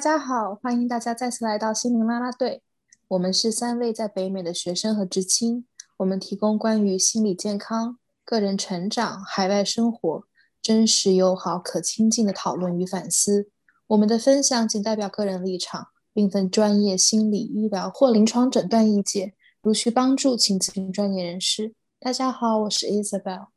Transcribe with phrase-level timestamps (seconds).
[0.00, 2.62] 大家好，欢迎大家再次来到心灵啦啦队。
[3.08, 5.66] 我们是三位在北美的学生和知青，
[5.98, 10.24] 我们提供关于心理健康、个人成长、海外生活
[10.62, 13.50] 真实、友好、可亲近的讨论与反思。
[13.88, 19.34] 我们的分享仅代表个人立场，并非专业心理医疗或临床诊断意见。
[19.60, 21.74] 如需帮助，请咨询专业人士。
[21.98, 23.48] 大家好，我是 Isabel。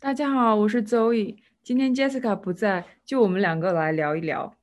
[0.00, 1.36] 大家好，我是 Zoe。
[1.62, 4.54] 今天 Jessica 不在，就我们两个来聊一聊。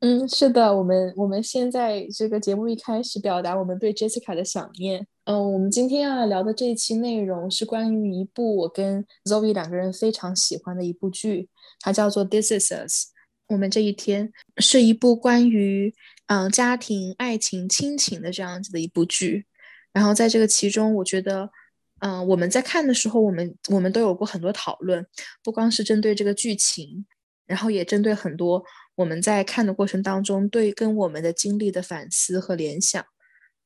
[0.00, 5.04] 嗯，是的，我们我们现在这个节目一开始表达我们对 Jessica 的想念。
[5.24, 11.48] 嗯，我们今天要聊的这一期内容是关于一部我跟 Zoe 两个人非常喜欢的一部剧，
[11.80, 13.06] 它叫做《This Is Us》。
[13.48, 15.92] 我们这一天是一部关于
[16.26, 19.46] 嗯家庭、爱情、亲情的这样子的一部剧。
[19.92, 21.50] 然后在这个其中，我觉得，
[21.98, 25.04] 嗯，我们在看的时候，我们我们都有过很多讨论，
[25.42, 27.04] 不光是针对这个剧情，
[27.48, 28.62] 然后也针对很多。
[28.94, 33.04] 我们在看的过程当中，对跟我们的经历的反思和联想，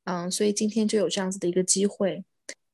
[0.05, 2.23] 嗯，所以今天就有这样子的一个机会，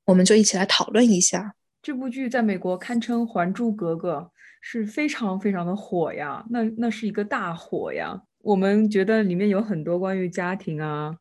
[0.06, 2.30] 我们就一起来讨论一下这部剧。
[2.30, 4.14] 在美国堪称《还珠格格》，
[4.62, 8.22] 是非常非常的火呀，那那是一个大火呀。
[8.42, 11.16] 我们觉得里面有很多关于家庭啊，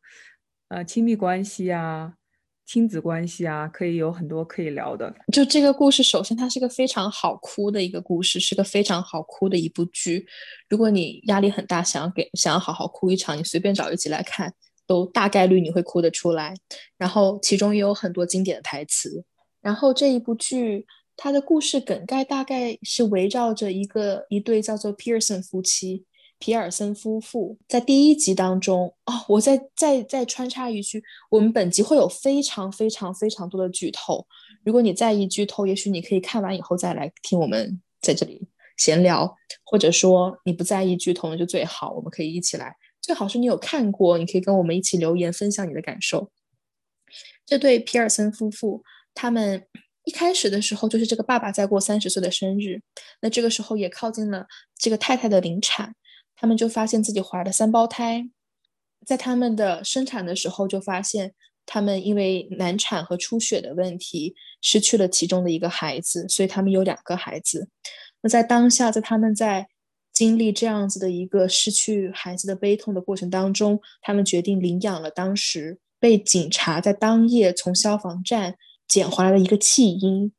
[0.67, 2.13] 呃，亲密关系啊。
[2.69, 5.11] 亲子关系啊，可以有很多可以聊的。
[5.33, 10.23] 就这个故事，首先它是个非常好哭的一个故事，是个非常好哭的一部剧。
[10.69, 14.53] 如果你压力很大，想要给想要好好哭一场，你随便找一集来看，
[14.85, 16.53] 都大概率你会哭得出来。
[16.95, 19.25] 然后其中也有很多经典的台词。
[19.61, 20.85] 然后这一部剧，
[21.17, 26.05] 它的故事梗概大概是围绕着一个一对叫做 Pearson 夫妻。
[26.39, 34.25] 皮尔森夫妇在第一集当中哦，我再再再穿插一句，我们本集会有非常非常非常多的剧透。
[34.63, 42.73] 如果你在意剧透，也许你可以看完以后再来听我们在这里闲聊，或者说你不在意剧透那就最好，我们可以一起来。
[43.01, 46.31] 最好是你有看过，你可以跟我们一起留言分享你的感受。
[47.45, 48.83] 这对皮尔森夫妇，
[49.13, 49.65] 他们
[50.05, 52.81] 一开始的时候就是这个爸爸在过三十岁的生日，
[53.21, 54.45] 那这个时候也靠近了
[54.77, 55.95] 这个太太的临产。
[56.39, 58.29] 他们就发现自己怀了三胞胎，
[59.05, 61.33] 在他们的生产的时候就发现，
[61.65, 67.67] 他们因为难产和出血的问题失去了其中的一个孩子，所以他们有两个孩子。
[68.21, 69.67] 那在当下，在他们在
[70.13, 78.55] 经历这样子的一个失去孩子的悲痛的过程当中，他们决定领养了当时被警察在当夜从消防站
[78.87, 80.31] 捡回来的一个弃婴。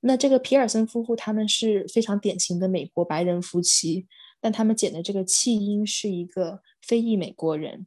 [0.00, 4.08] 那这个皮尔森夫妇他们是非常典型的美国白人夫妻。
[4.40, 7.86] 但他们捡的这个弃婴是一个非裔美国人，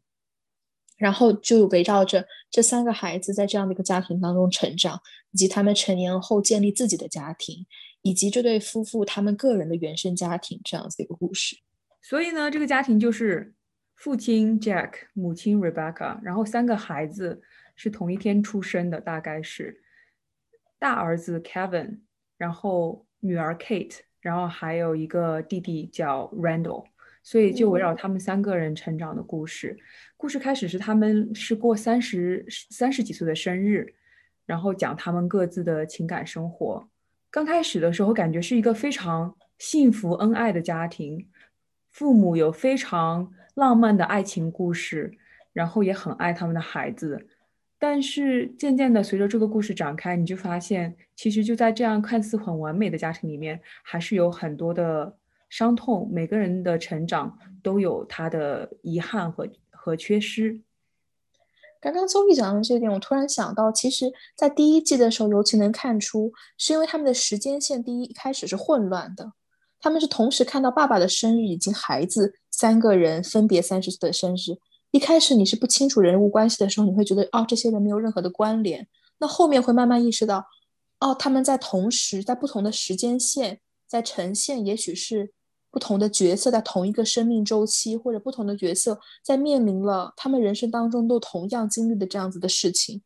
[0.98, 5.02] 然后就围绕着这三个孩子在这样的一个家庭当中成长，
[5.32, 7.66] 以及他们成年后建立自己的家庭，
[8.02, 11.58] 以及这对夫妇他们个人的原生家庭这样子一个故事。
[12.02, 13.54] 所以呢，这个家庭就是
[13.96, 17.42] 父亲 Jack，母亲 Rebecca，然后三个孩子
[17.76, 19.82] 是同一天出生的，大概是
[20.78, 22.02] 大儿子 Kevin，
[22.38, 24.00] 然后女儿 Kate。
[24.22, 26.86] 然后还有一个弟弟叫 Randall，
[27.24, 29.78] 所以就围绕他们三个人成长的故事。
[30.16, 33.94] 故事开始是他们是过三十三十几岁的生日，
[34.46, 36.88] 然后讲他们各自的情感生活。
[37.30, 41.28] 刚开始的时候感觉是一个非常幸福恩爱的家庭，
[41.90, 45.12] 父母有非常浪漫的爱情故事，
[45.53, 47.28] 然后也很爱他们的孩子。
[47.84, 55.18] 但是渐渐的，随着这个故事展开，你就发现，其实就在这样看似很完美的家庭里面，还是有很多的
[55.50, 56.08] 伤痛。
[56.14, 60.62] 每个人的成长都有他的遗憾和和缺失。
[61.80, 69.34] 刚刚周易讲到这一点，我突然想到，其实，在第一季的时候，尤其能看出，是因为他们的时间线第一开始是混乱的，
[69.80, 74.59] 他们是同时看到爸爸的生日以及孩子三个人分别三十岁的生日。
[74.91, 78.88] 一开始你是不清楚人物关系的时候，你会觉得哦，这些人没有任何的关联。
[79.19, 80.46] 那后面会慢慢意识到，
[81.00, 85.32] 哦，他们在同时在不同的时间线在呈现，也许是
[85.70, 93.02] 不同的角色在同一个生命周期，或者不同的角色在面临了他们人生当中都同样经历的这样子的事情，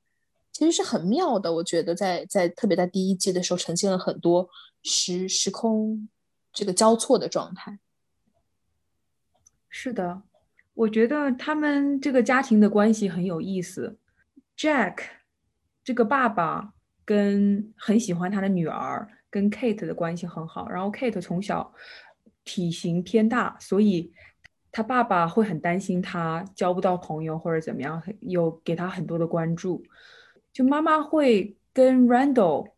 [0.52, 1.54] 其实是很妙的。
[1.54, 4.50] 我觉得在在特别在第一季的时候呈现了很多
[4.82, 6.10] 时时空
[6.52, 7.78] 这个交错的状态。
[9.70, 10.24] 是的。
[10.76, 13.98] 我觉得他们这个家庭的关系很有意思。
[14.58, 14.98] Jack
[15.84, 16.74] 这个爸爸
[17.04, 20.70] 跟很喜欢他的女儿，跟 Kate 的关系很好。
[20.70, 21.74] 然后 Kate 从小
[22.44, 24.12] 体型偏大，所以
[24.72, 29.84] 他爸爸会很担心他交不到朋友或者怎么样，有给他很多的关注。
[30.52, 32.72] 就妈妈会跟 Randall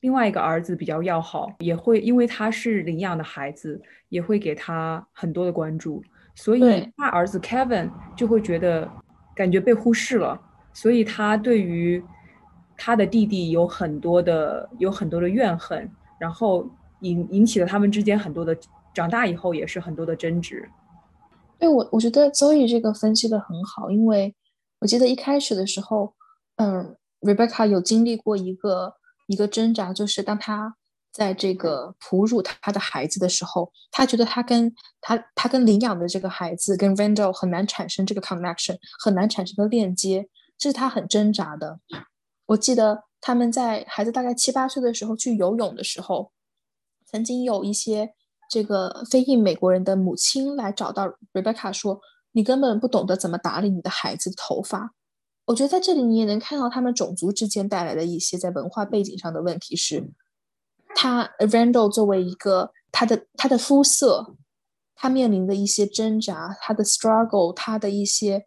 [0.00, 6.02] 另外一个儿子比较要好，也会因为他是领养的孩子，也会给他很多的关注。
[6.34, 8.90] 所以他儿子 Kevin 就会觉得
[9.34, 10.40] 感觉被忽视了，
[10.72, 12.04] 所以他对于
[12.76, 16.68] 他的弟弟有很多的有很多的怨恨，然后
[17.00, 18.56] 引引起了他们之间很多的
[18.92, 20.68] 长大以后也是很多的争执。
[21.58, 24.34] 对我，我觉得 Zoe 这个分析的很好，因为
[24.80, 26.14] 我记得一开始的时候，
[26.56, 28.94] 嗯，Rebecca 有经历过一个
[29.28, 30.74] 一个挣扎，就是当他
[31.14, 40.28] 在这个哺乳他的孩子的时候，他觉得他跟他他跟领养的这个孩子跟 Randall 很难产生这个 connection，很难产生个链接，
[40.58, 41.78] 这是他很挣扎的。
[42.46, 46.32] 我记得他们在孩子大概七八岁的时候去游泳的时候，
[47.06, 48.12] 曾经有一些
[48.50, 52.00] 这个非裔美国人的母亲来找到 Rebecca 说
[52.32, 54.94] ：“你根本不懂得怎么打理你的孩子头发。”
[55.46, 59.76] 我觉得在这里你也能看到他们种族之间带来的一些在文化背景上的问题。
[59.76, 60.10] 是，
[60.94, 64.36] 他 Randall 作为一个他的他的肤色，
[64.94, 68.44] 他面临的一些挣扎，他的 struggle，他的一些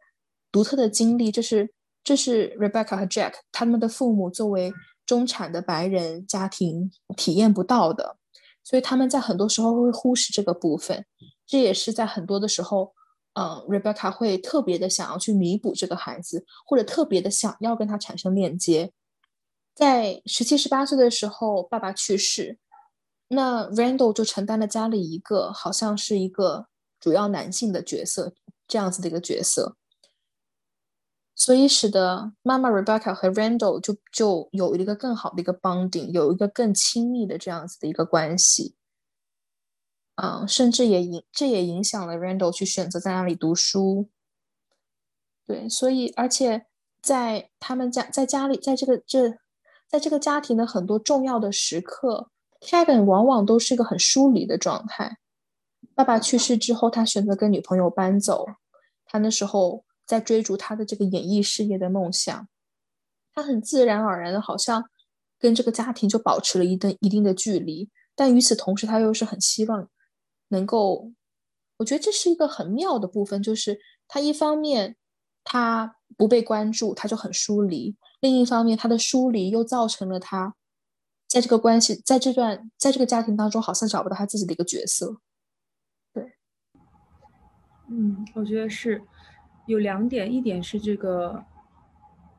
[0.52, 1.74] 独特的经历，这是。
[2.04, 4.72] 这是 Rebecca 和 Jack 他们的父母作为
[5.06, 8.16] 中产的白人家庭体验不到的，
[8.64, 11.06] 所以他们在很多时候会忽视这个部分。
[11.46, 12.94] 这也是在很多的时候，
[13.34, 18.94] 嗯，Rebecca 会特别的想要去弥补这个孩子，或者特别的想要跟他产生链接。
[19.78, 22.58] 在十七、十八岁的时候，爸爸去世，
[23.28, 26.66] 那 Randall 就承担了家里一个好像是一个
[27.00, 28.34] 主要男性的角色，
[28.68, 29.78] 这样子的一个角色。
[31.36, 38.74] 所以使得妈妈 Rebecca 和 Randall 就就有一个更好的一个 bonding，有一个更亲密的这样子的一个关系，
[40.16, 44.10] 啊，甚至也影这也影响了 Randall 去选择在那里读书。
[45.46, 46.66] 对，所以而且
[47.00, 49.38] 在他们家在家里，在这个这
[49.88, 52.30] 在这个家庭的很多重要的时刻
[52.62, 55.18] ，Kevin 往往都是一个很疏离的状态。
[55.96, 58.46] 爸爸去世之后，他选择跟女朋友搬走，
[59.06, 59.84] 他那时候。
[60.08, 62.48] 在追逐他的这个演艺事业的梦想，
[63.34, 64.90] 他很自然而然的，好像
[65.38, 67.90] 跟这个家庭就保持了一定一定的距离。
[68.16, 69.90] 但与此同时，他又是很希望
[70.48, 71.12] 能够，
[71.76, 74.96] 我觉得这是一个很妙的部分，就是他一方面
[75.44, 80.56] 他不被关注，他就很疏离；另一方面，他的疏离又造成了他
[81.28, 85.18] 在这个关系，在这段在这个家庭当中，好像找不到他自己的一个角色。
[86.14, 86.34] 对，
[87.90, 89.02] 嗯，我觉得是。
[89.66, 91.44] 有两点，一点是这个，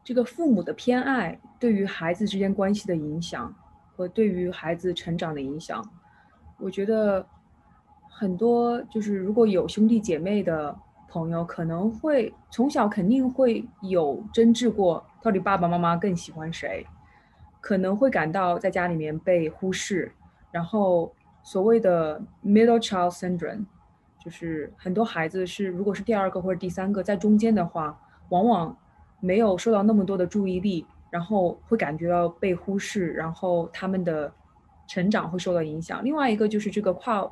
[0.02, 3.54] 这个父母的偏爱对于孩子之间关系的影响
[3.94, 5.86] 和对于孩子成长的影响。
[6.58, 7.28] 我觉得
[8.08, 10.74] 很多就是如果有兄弟姐妹的
[11.08, 16.86] 朋友，可能会从小肯定会有争执过，到底爸爸妈妈更喜欢谁，
[17.60, 20.12] 可能会感到在家里面被忽视，
[20.50, 21.12] 然后
[21.42, 23.64] 所谓的 middle child syndrome。
[24.22, 28.76] 就是很多孩子是，如果是第二个或者第三个在中间的话，往往
[29.20, 34.30] 没有受到那么多的注意力，然后会感觉到被忽视，然后他们的
[34.86, 36.04] 成长会受到影响。
[36.04, 37.30] 另外一个就是这个跨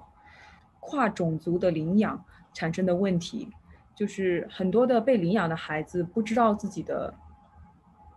[0.81, 2.25] 跨种族的领养
[2.55, 3.52] 产生的问题，
[3.96, 7.12] 就是很多的被领养的孩子不知道自己的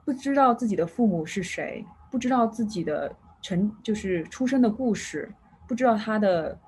[0.05, 3.11] 不知道自己的父母是谁，不知道自己的
[3.41, 5.33] 成就是出生的故事，
[5.67, 6.59] 不知道他的。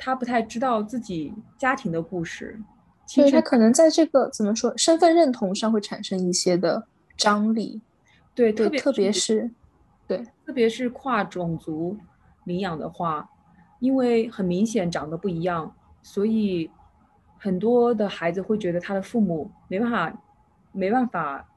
[0.00, 2.56] 他不太知道自己家庭的故事，
[3.04, 6.86] 其实他可能在这个怎么说身份认同上会产生一些的
[7.16, 7.82] 张力。
[8.32, 9.50] 对，特别特别是，
[10.06, 11.98] 对，特别是跨种族
[12.44, 13.28] 领养的话，
[13.80, 16.70] 因为很明显长得不一样，所以
[17.38, 20.22] 很多的孩子会觉得他的父母没办法
[20.72, 21.48] 没办法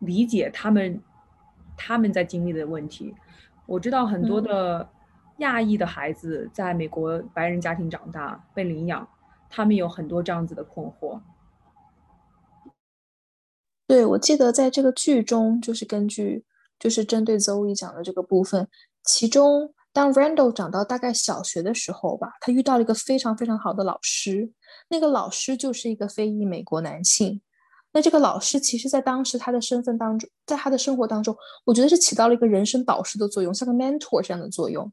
[0.00, 1.00] 理解他们
[1.76, 3.14] 他们在经历的问题。
[3.66, 4.88] 我知道很多的。
[5.40, 9.08] 亚裔的孩子在美国白人家庭长大被领养，
[9.48, 11.18] 他们有很多这样子的困惑。
[13.86, 16.44] 对，我记得在这个剧中，就是根据
[16.78, 18.68] 就是针对 Zoe 讲的这个部分，
[19.02, 24.52] 其中当 Randall 长到大概小学的时候吧，他遇到了一个非常非常好的老师，
[24.88, 27.40] 那个老师就是一个非裔美国男性。
[27.92, 34.92] 那这个老师其实，在当时他的身份当中，在他的生活当中，我觉得是起到了一个人生导师的作用，像个 mentor 这样的作用。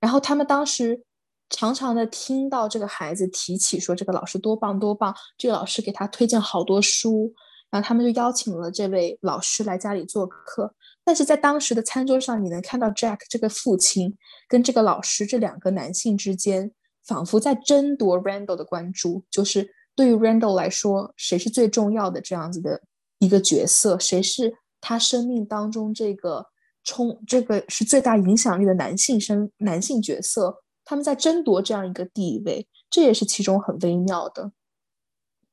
[0.00, 1.00] 然后他们当时
[1.48, 7.32] 常常的听到这个孩子提起说这个老师多棒多棒，这个老师给他推荐好多书，
[7.70, 10.74] 然后他们就邀请了这位老师来家里做客。
[11.04, 14.16] 但是在当时的餐桌上，你能看到 Jack 这个父亲
[14.48, 16.72] 跟这个老师这两个男性之间，
[17.04, 22.82] 仿佛在争夺 Randall 的关注，就是对于 Randall 来说，谁是最重要的这样子的
[23.18, 26.46] 一个角色，谁是他生命当中这个。
[26.86, 34.52] 冲这个是最大影响力的男性生男性角色，他们在争夺这样一个地位，这也是其中很微妙的。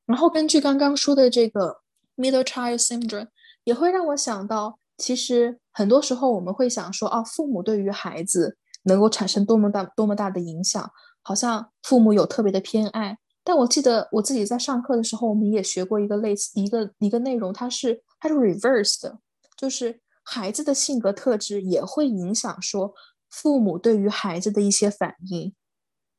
[0.04, 1.78] 然后根据刚刚说的这个
[2.18, 3.28] middle child syndrome，
[3.64, 10.88] 也会让我想到，其实很多时候我们会想说，哦，父母对于孩子能够产生多么大多么大的影响，
[11.22, 13.18] 好像父母有特别的偏爱。
[13.42, 19.18] 但我记得我自己在上课的时候，我们也学过一个类似一个一个内容，它是它是 reverse 的，
[19.56, 22.94] 就是孩子的性格特质也会影响说
[23.28, 25.52] 父母对于孩子的一些反应。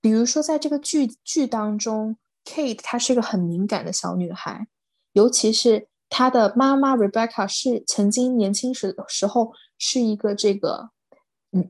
[0.02, 4.68] 比如说在这个剧剧当中，Kate 她是个很敏感的小女孩，
[5.14, 10.92] 尤其是她的妈妈 Rebecca 是曾经年轻时时候是一个这个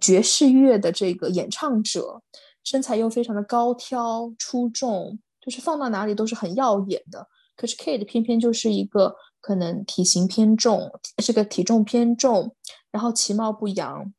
[0.02, 2.22] 爵士乐的这个演唱者，
[2.62, 5.18] 身材又非常的高挑出众。
[5.40, 10.90] 就是放到哪里都是很耀眼的，可是 Kate 偏偏就是一个可能体型偏重，
[11.22, 12.56] 是个体重偏重，
[12.92, 14.14] 然后其貌不扬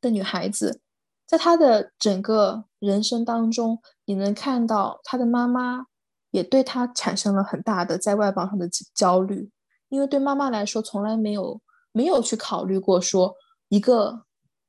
[0.00, 0.80] 的女孩子。
[1.24, 5.86] 在她的整个人生当中，你能看到她的妈妈
[6.30, 9.50] 也对她产生了很大的在外貌上的焦虑，
[9.88, 11.60] 因为对妈妈来说，从来没有
[11.92, 13.34] 没有去考虑过说
[13.68, 14.24] 一个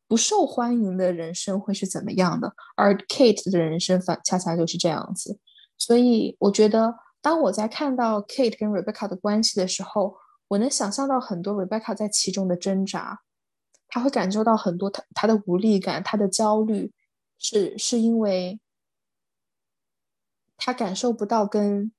[0.08, 5.40] 不受欢迎的人生会是怎么样的，而 Kate 的人生反恰恰就是这样子。
[5.78, 10.16] 所以我觉得，当我在看到 Kate 跟 Rebecca 的关系的时候，
[10.50, 13.22] 我能想象到很多 Rebecca 在其中的挣扎，
[13.88, 16.92] 他会感受到很多他他的无力感，他的焦虑，
[17.40, 18.60] 是是因为
[20.64, 21.92] 他感受不到跟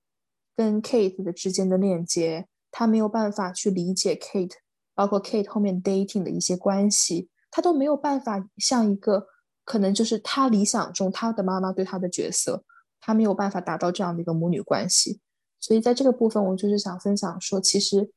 [0.55, 4.55] 跟 Kate 的之间的链接，他没有办法去理解 Kate，
[4.95, 9.27] 包括 Kate 后面 dating 的一些关系，他都没有办法像一个
[9.65, 12.65] 可能就是他理想中他的妈妈对他的角色。
[13.05, 15.19] 他没有办法达到这样的一个母女关系，
[15.59, 18.13] 所以在这个部分，我就是想分享说，其实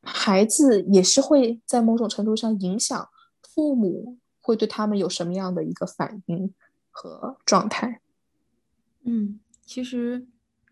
[0.00, 3.10] 孩子也是会在某种程度上影响
[3.42, 6.54] 父母会对他们有什么样的一个反应
[6.90, 8.00] 和状态。
[9.02, 9.38] 嗯，
[9.70, 10.26] 其实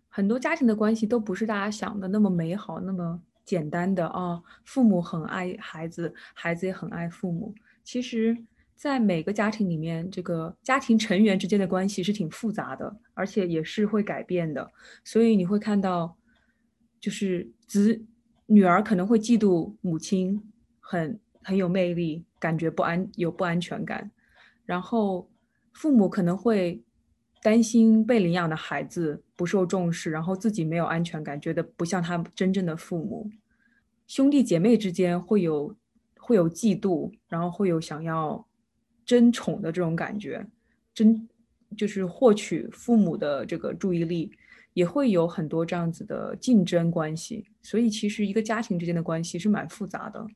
[0.08, 4.42] 很多家庭的关系都不是大家想的那么美好、那么简单的啊。
[4.64, 7.54] 父母很爱孩子，孩子也很爱父母。
[7.84, 8.36] 其实。
[8.78, 14.70] 在每个家庭里面，这个家庭成员之间的关系是挺复杂的，而且也是会改变的。
[15.02, 16.16] 所以你会看到，
[17.00, 18.00] 就是子
[18.46, 20.40] 女儿可能会嫉妒母亲
[20.78, 24.12] 很很有魅力，感觉不安有不安全感，
[24.64, 25.28] 然后
[25.72, 26.80] 父母可能会
[27.42, 33.30] 担心被领养的孩子不受重视，然后自己没有安全感，觉得不像他真正的父母。
[34.06, 35.76] 兄弟姐妹之间会有
[36.16, 38.44] 会有嫉妒，然后会有想要。
[39.08, 40.46] 争宠的这种感觉，
[40.92, 41.26] 争
[41.74, 44.30] 就是获取父母的这个注意力，
[44.74, 47.46] 也会有很多这样子的竞争关系。
[47.62, 50.26] 所以其实一个家庭之间的关系是蛮复杂的。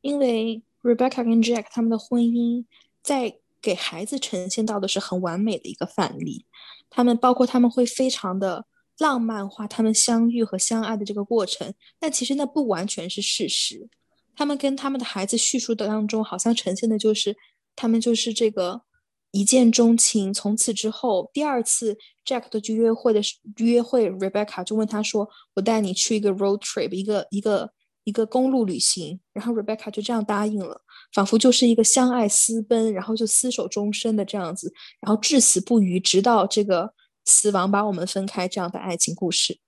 [0.00, 2.64] 因为 Rebecca 跟 Jack 他们的婚姻，
[3.04, 6.44] 在给孩子呈现到的是很完美的一个范例。
[6.90, 8.66] 他们包括他们会非常的
[8.98, 13.88] 浪漫化他们相遇和相爱的这个过程，但其实那不完全是事实。
[14.34, 17.34] 他们跟他们的孩子叙述的当中，好像呈现的就是。
[17.74, 18.82] 他们就是这个
[19.30, 23.22] 一见钟情，从此之后，第二次 Jack 的去约会的
[23.56, 25.26] 约会，Rebecca 就问他说
[25.56, 27.72] ：“我带你去一个 road trip，一个一个
[28.04, 39.58] 一个公路旅行。”然后 Rebecca 就这样答应了，仿佛就是一个相爱私奔，然后就厮守终身的这样子，然后至死不渝，直到这个死亡把我们分开这样的爱情故事。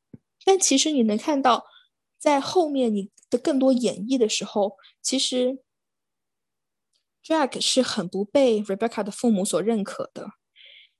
[0.44, 1.64] 但其实你能看到，
[2.18, 5.58] 在后面你的更多演绎的时候，其实。
[7.26, 10.32] Jack 是很不被 Rebecca 的父母所认可的。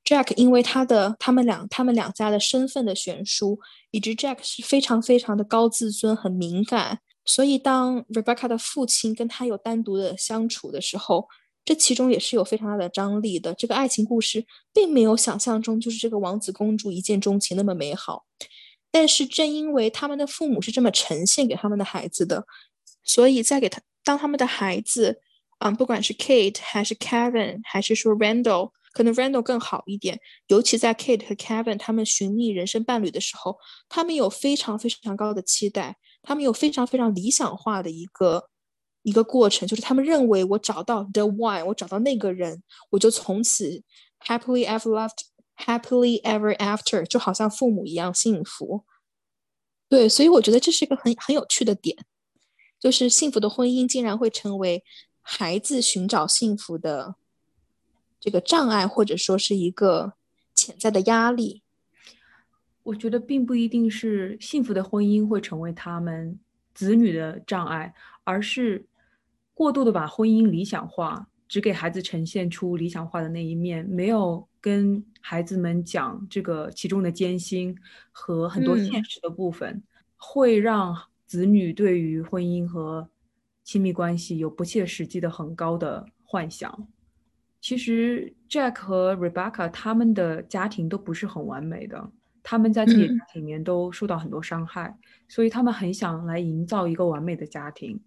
[0.03, 3.61] Jack 因为他的他们两他们两家的身份的悬殊，
[3.91, 11.29] 以及 Jack 是非常非常的高自尊，很敏感，所以当 Rebecca 的父亲跟他有单独的相处的时候，
[11.65, 13.55] 这其中也是有非常大的张力的。
[13.55, 18.25] 这个爱情故事并没有想象中就是这个王子公主一见钟情那么美好。
[18.91, 22.47] 但是正因为他们的父母是这么呈现给他们的孩子的，
[23.03, 25.21] 所以在给他当他们的孩子。
[25.61, 30.21] 嗯，不管是 Kate 还是 Kevin，还是说 Randall，可能 Randall 更好一点。
[30.49, 33.57] 尤其在 Kate 和 Kevin 他们寻觅人生伴侣的时候，
[33.89, 38.49] 他们有非常非常高的期待，他们有非常非常理想化的一个
[39.03, 43.83] 一个过程，就是他们认为我找到 the one，我找到那个人，我就从此
[44.27, 48.85] happily ever loved，happily ever after，就好像父母一样幸福。
[49.89, 51.97] 对，所以我觉得这是一个很很有趣的点，
[52.81, 54.83] 就是幸福的婚姻竟然会成为。
[55.27, 57.15] 孩子寻找幸福的
[58.21, 60.13] 这个障碍，或者说是一个
[60.55, 61.63] 潜在的压力，
[62.85, 66.39] 我觉得并不一定是幸福的婚姻会成为他们
[66.73, 68.87] 子女的障碍，而是
[69.53, 77.77] 过度的把婚姻理想化，只给孩子呈现出理想化的那一面，没有跟孩子们讲这个其中的艰辛
[78.13, 79.83] 和很多现实的部分，
[80.17, 80.95] 会让
[81.27, 83.09] 子女对于婚姻和
[83.63, 86.87] 亲密关系有不切实际的很高的幻想。
[87.63, 92.11] 其实 Jack 和 Rebecca 他们的家庭都不是很完美的，
[92.45, 94.97] 他们在自己的家庭里面都受到很多伤害，
[95.27, 98.01] 所以他们很想来营造一个完美的家庭。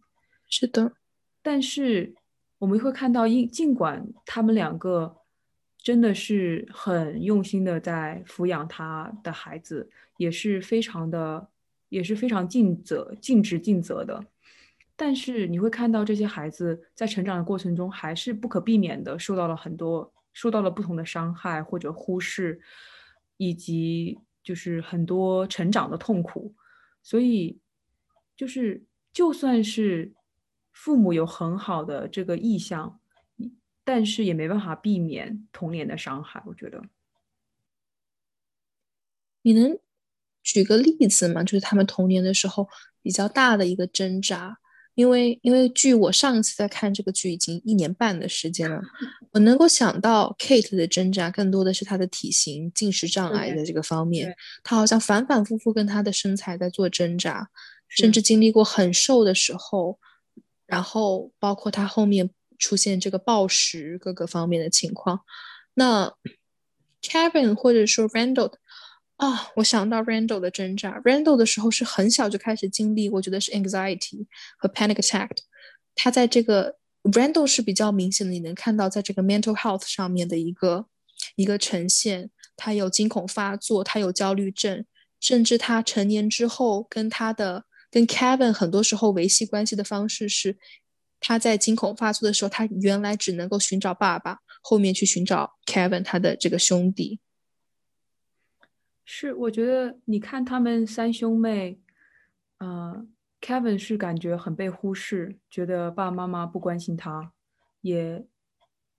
[0.48, 0.94] 是的，
[1.41, 2.15] 但是。
[2.60, 5.15] 我们会看到，尽尽管他们两个
[5.77, 11.50] 真的是很用心的在抚养他的孩子，也是非常的，
[11.89, 14.25] 也是非常尽责、尽职尽责的。
[14.96, 22.60] 但是你会看到这些孩子在成长的过程中，还是不可避免的受到了很多、受到了不同的伤害或者忽视，
[23.38, 24.17] 以及
[24.48, 26.56] 就是很多成长的痛苦。
[27.04, 27.60] 所以，
[28.36, 30.13] 就是就算是。
[30.80, 33.00] 父母有很好的这个意向，
[33.84, 36.39] 但是也没办法避免童年的伤害。
[36.46, 36.84] 我觉得，
[39.42, 39.80] 你能
[40.44, 41.44] 举个例子吗？
[41.44, 42.70] 就是他们童年的时候
[43.01, 44.60] 比较大的一个挣扎。
[44.98, 48.82] 因为，因为据我上一次在看这个剧已经一年半的时间了，
[49.32, 54.36] 我能够想到 Kate 的挣扎更多的是她的体型、进食障碍的这个方面。
[54.63, 57.48] 她好像反反复复跟她的身材在做挣扎，
[57.88, 60.00] 甚至经历过很瘦的时候。
[60.66, 65.22] 然后包括她后面出现这个暴食各个方面的情况，
[65.75, 66.12] 那
[67.04, 68.51] Kevin 或者说 Randall
[69.17, 74.25] 啊，我想到 Randall 的挣扎，Randall 的时候是很小就开始经历，我觉得是 anxiety
[74.57, 75.29] 和 panic attack。
[75.95, 80.88] 他在这个 Randall 是比较明显的，你能看到在这个 mental health 上面的一个
[81.36, 84.86] 一个呈现，他有惊恐发作，他有焦虑症，
[85.19, 87.65] 甚至他成年之后跟他的。
[87.89, 90.57] 跟 Kevin 很多时候维系关系的方式是，
[91.21, 97.21] 他在惊恐发作的时候，他原来只能够寻找爸爸，后面去寻找 Kevin 他的这个兄弟。
[99.10, 101.80] 是，我觉得你看他们三兄妹，
[102.58, 103.08] 呃
[103.39, 107.32] ，Kevin 是感觉很被忽视，觉得爸爸妈妈不关心他，
[107.80, 108.28] 也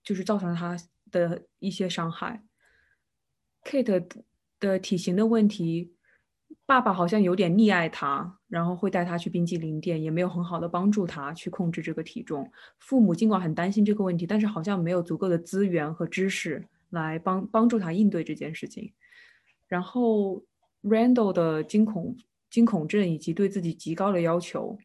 [0.03, 0.75] 就是造成他
[1.11, 2.43] 的一些伤害。
[3.63, 4.07] Kate
[4.59, 5.93] 的体型的问题。
[6.65, 12.51] 爸爸好像有点溺爱他，然后会带他去冰激凌店，也没有很好的帮助他去控制这个体重。
[12.79, 18.91] 父母尽管很担心这个问题，但是好像没有足够的资源和知识来帮帮助他应对这件事情。
[19.69, 20.43] 然后
[20.83, 22.17] Randall 的惊恐
[22.49, 24.77] 惊恐症以及对自己极高的要求，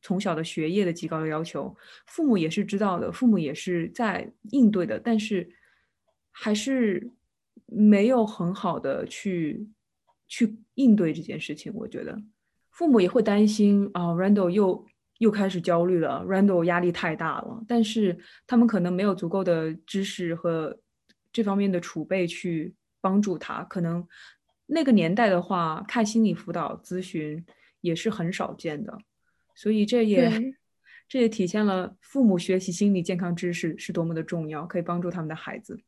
[0.00, 5.46] 从小的学业的极高的要求，父母也是知道的，父母也是在应对的，但是
[6.30, 7.10] 还是
[7.66, 9.68] 没有很好的去。
[10.26, 12.20] 去应对这件事情，我觉得
[12.70, 14.84] 父母也会担心啊，Randall 又
[15.18, 17.62] 又开始焦虑了，Randall 压力太大了。
[17.68, 20.76] 但是他们可能没有足够的知识和
[21.30, 22.74] 这方面的储备去
[23.04, 23.62] 帮助他。
[23.64, 24.08] 可能
[24.64, 27.44] 那个年代的话，看心理辅导咨询
[27.82, 28.98] 也是很少见的，
[29.54, 30.54] 所以这也
[31.06, 35.82] 这也体现了父母学习心理健康知识是多么的重要，可以帮助他们的孩子。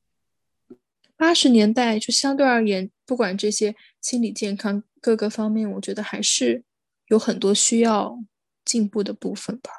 [1.17, 6.63] 八十年代就相对而言，不管这些心理健康各个方面，我觉得还是
[7.09, 8.19] 有很多需要
[8.63, 9.71] 进步的部分吧。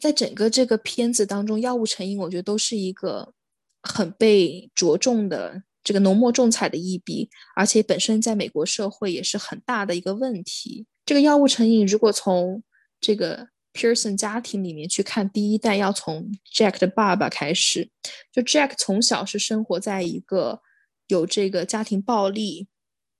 [0.00, 3.34] 在整个这个片子当中，药物成瘾，我觉得都是一个
[3.82, 10.86] 很被着重的这个浓墨重彩的一笔，而且本身在美国社会也是很大的一个问题。
[11.04, 12.62] 这个药物成瘾，如果从
[13.00, 13.48] 这个。
[13.74, 17.88] Pearson 家庭里面去看第一代，要从 Jack 的爸爸开始。
[18.32, 20.62] 就 Jack 从小是生活在一个
[21.06, 22.66] 有这个家庭暴力、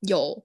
[0.00, 0.44] 有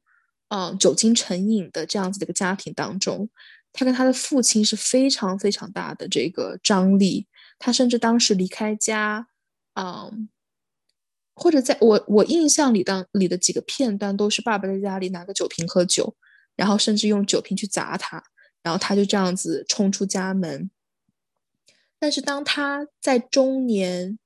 [0.49, 3.27] 嗯酒精成瘾的这样子的一个家庭当中。
[3.71, 7.25] 他跟他的父亲是非常非常大的这个张力。
[7.57, 9.29] 他甚至当时离开家，
[9.73, 10.29] 嗯，
[11.35, 16.15] 或者在我我印象里当里的几个片段都是爸爸在家里拿个酒瓶喝酒，
[16.55, 18.23] 然后甚至用酒瓶去砸他。
[18.61, 20.71] 然后他就这样子冲出家门，
[21.99, 24.17] 但是当他在中年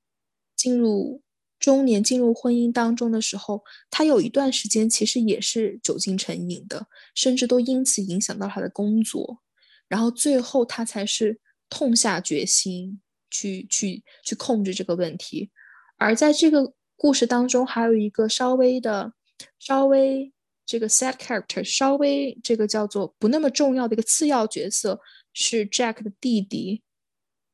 [0.54, 1.22] 进入
[1.58, 9.40] 中年进入婚姻当中的时候，他有一段时间其实也是酒精成瘾的，甚至都因此影响到他的工作。
[9.88, 15.50] 然后最后他才是痛下决心去去去控制这个问题。
[15.96, 19.12] 而在这个故事当中，还有一个稍微的
[19.58, 20.32] 稍微。
[20.70, 25.00] 这个 sad character 稍微这个叫做不那么重要的一个次要角色
[25.32, 26.82] 是 Jack 的弟弟，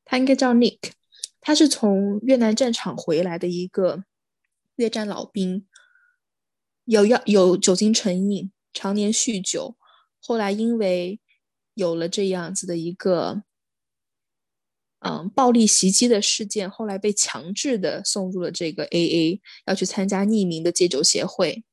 [0.03, 0.79] 他应该叫 Nick，
[1.39, 4.03] 他是从越南战场回来的一个
[4.75, 5.65] 越战老兵，
[6.83, 9.77] 有药有酒精成瘾，常年酗酒，
[10.19, 11.21] 后来因为
[11.73, 13.43] 有了这样子的一个，
[15.07, 21.63] 嗯暴力袭击的事件，后来被强制的送入了这个 AA，要去参加匿名的戒酒协会。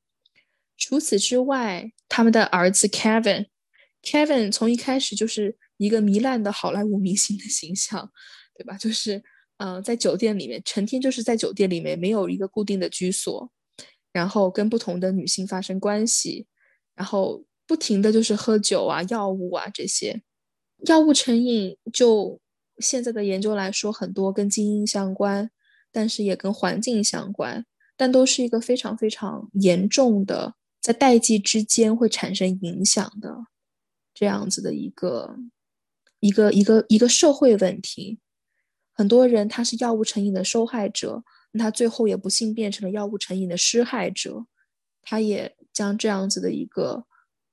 [0.76, 8.10] 除此之外，他们的儿子 Kevin，Kevin 从一开始就是一个糜烂的好莱坞明星的形象，
[8.56, 8.76] 对吧？
[8.76, 9.22] 就是
[9.58, 13.50] 嗯，在酒店里面成天就是在酒店里面没有一个固定的居所，
[14.12, 16.46] 然后跟不同的女性发生关系，
[16.96, 20.20] 然后不停的就是喝酒啊、药物啊这些。
[20.86, 22.40] 药物成瘾，就
[22.82, 25.50] 现在的研究来说，很多跟基因相关，
[25.92, 27.64] 但是也跟环境相关，
[27.96, 33.46] 但都是一个非常非常严重的，在代际之间会产生影响的
[34.12, 35.36] 这样子的一个
[36.20, 38.18] 一个一个一个社会问题。
[38.92, 44.44] 很多人他是药物成瘾的受害者，那他最后也不幸变成了药物成瘾的施害者，
[45.00, 47.06] 他也将这样子的一个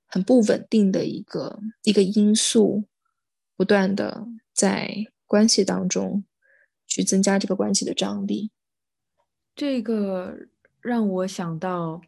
[0.06, 2.84] 很不稳定的一个一个因素。
[3.56, 4.90] 不断的在
[5.30, 6.24] 关系当中
[6.88, 8.50] 去增加这个关系的张力，
[9.54, 10.48] 这个
[10.80, 12.02] 让我想到，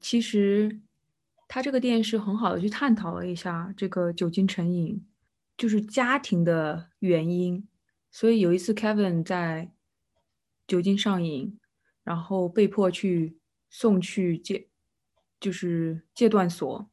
[0.00, 0.80] 其实
[1.46, 5.06] 他这个电视很好的去探讨了一下这个酒精成瘾，
[5.56, 7.68] 就是家庭的原因。
[8.10, 9.70] 所以有一次，Kevin 在
[10.66, 11.56] 酒精上瘾，
[12.02, 14.66] 然后被迫去送去戒，
[15.38, 16.90] 就是戒断所。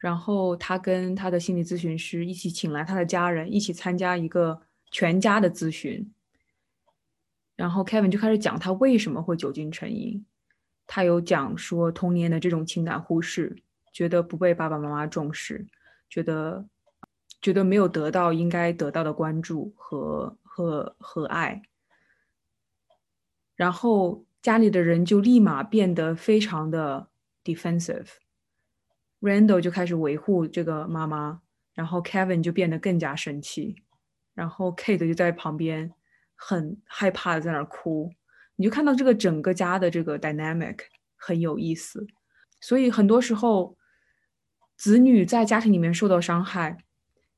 [0.00, 6.10] 然后他跟他的心理咨询师一起请来他的家人，一起参加一个全家的咨询。
[7.54, 10.24] 然后 Kevin 就开始讲他为什么会酒精成瘾。
[10.86, 13.54] 他有讲说童年的这种情感忽视，
[13.92, 15.66] 觉得不被爸爸妈妈重视，
[16.08, 16.66] 觉得
[17.42, 21.60] 觉得没有得到应该得到的关注和和和爱。
[23.54, 27.08] 然后家里的人就立马变得非常的
[27.44, 28.06] defensive。
[29.20, 31.42] Randall 就开始维护这个妈妈，
[31.74, 33.76] 然后 Kevin 就变得更加生气，
[34.34, 35.92] 然后 Kate 就在旁边
[36.34, 38.10] 很害怕的在那哭。
[38.56, 40.78] 你就看到这个整个家的这个 dynamic
[41.16, 42.06] 很有意思。
[42.62, 43.76] 所以很多时候，
[44.76, 46.78] 子女在家庭里面受到伤害，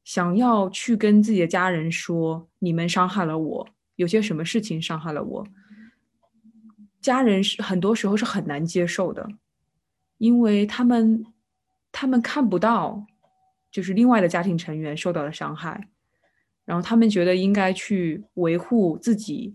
[0.04, 5.46] 想要去跟自己的家人说你们伤害了我，有些什么事情伤害了我，
[7.00, 9.28] 家人是很多时候是很难接受的，
[10.18, 11.26] 因为他们。
[11.92, 13.06] 他们看不到，
[13.70, 15.88] 就是另外的家庭成员受到了伤害，
[16.64, 19.54] 然后他们觉得应该去维护自己，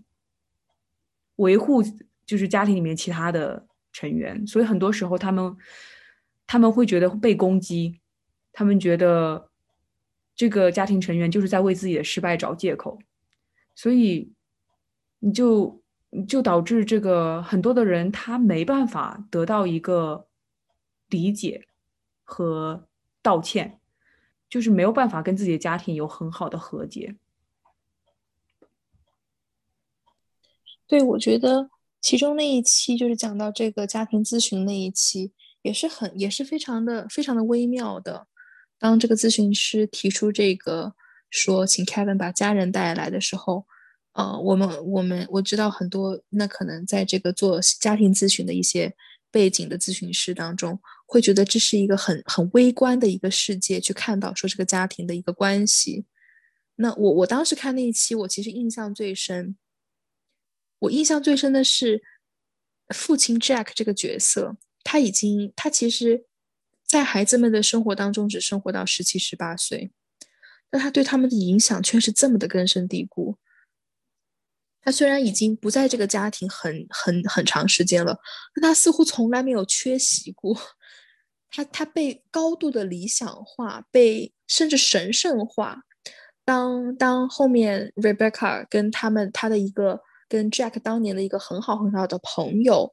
[1.36, 1.82] 维护
[2.24, 5.56] 就是家庭里面其他的成员，所以很多时候他们
[6.46, 8.00] 他们会觉得被攻击，
[8.52, 9.50] 他们觉得
[10.34, 12.98] 这个家庭成员就是在为自己的失败找借口，
[13.74, 14.32] 所以
[15.18, 15.82] 你就
[16.26, 20.26] 就导致这个很多的人他没办法得到一个
[21.08, 21.67] 理解。
[22.30, 22.86] 和
[23.22, 23.80] 道歉，
[24.50, 27.16] 就是没有办法跟自己的家庭有很好的和解。
[30.86, 31.70] 对，我觉得
[32.02, 38.26] 其中那一期就是讲到这个家庭咨询那一期，也是很也是非常的非常的微妙的。
[38.78, 40.94] 当这个咨询师提出这个
[41.30, 43.66] 说请 Kevin 把家人带来的时候，
[44.12, 48.94] 呃，我们我们我知道很多那可能在这个做家庭咨询的一些。
[49.30, 56.06] 背景的咨询师当中，会觉得这是一个很很微观的一个世界，去看到说这个家庭的一个关系。
[56.76, 59.56] 那我我当时看那一期，我其实印象最深。
[60.80, 62.02] 我印象最深的是
[62.94, 66.24] 父亲 Jack 这个角色，他已经他其实，
[66.86, 69.90] 在孩子们的生活当中只生活到十七十八岁，
[70.70, 73.36] 但他对他们的影响却是这么的根深蒂固。
[74.88, 78.18] 他虽然已经不在这个家庭很很很长时间了，
[78.54, 80.58] 但他似乎从来没有缺席过。
[81.50, 85.82] 他他被高度的理想化，被甚至神圣化。
[86.42, 92.90] 当当后面 Rebecca 跟他们他的一个跟 Jack 当年的一个很好很好的朋友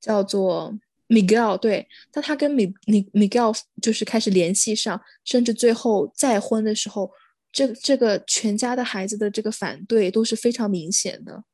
[0.00, 0.72] 叫做
[1.08, 7.10] Miguel，对，当他跟 Mi Mi Miguel 就是开始联系上，甚至最后再婚的时候。
[7.52, 11.44] 这这个全家的孩子的这个反对都是非常明显的。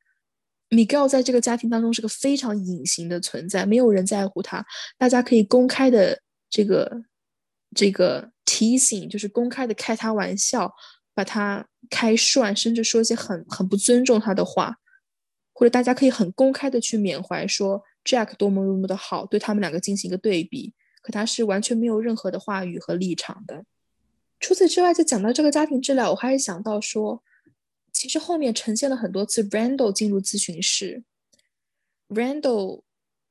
[0.69, 4.65] Miguel 在这个家庭当中是个非常隐形的存在，没有人在乎他。
[4.97, 7.01] 大家可以公开的这个
[7.75, 10.71] 这个提醒，就是公开的开他玩笑，
[11.13, 14.75] 把他开涮，甚至说一些很很不尊重他的话，
[15.53, 20.73] 或者大家可以很公开的去缅怀说 Jack 多么多么的好，对他们两个进行一个对比。
[21.01, 23.63] 可他是完全没有任何的话语和立场的。
[24.39, 27.21] 除此之外，就讲到这个家庭治疗，我还是想到说，
[27.91, 31.03] 其实后面呈现了很多次 Randall 进入咨询室。
[32.07, 32.81] Randall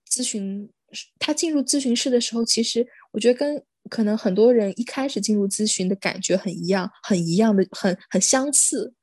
[0.08, 0.70] 咨询
[1.18, 8.94] 他进入咨询室的时候，其实我觉得跟可能很多人一开始进入咨询的感觉很一样，很一样的，很很相似。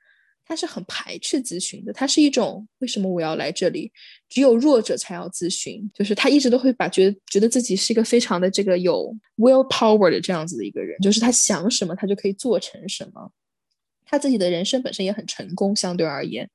[0.47, 3.91] 他是很排斥咨询的，他是一种为什么我要来这里？
[4.29, 13.31] 只有弱者才要咨询，就是他一直都会把觉得觉得自己是一个非常的这个有 will power 的这样子的一个人，就是他想什么他就可以做成什么，
[14.05, 16.47] 他自己的人生本身也很成功，相对而言，